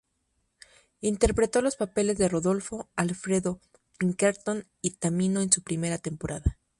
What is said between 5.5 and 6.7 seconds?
su primera temporada.